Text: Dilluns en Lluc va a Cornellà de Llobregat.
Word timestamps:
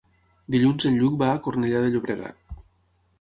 Dilluns 0.53 0.87
en 0.89 0.95
Lluc 1.01 1.17
va 1.19 1.29
a 1.33 1.41
Cornellà 1.47 1.83
de 1.83 1.91
Llobregat. 1.97 2.57